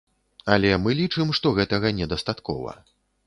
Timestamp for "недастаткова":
1.99-2.75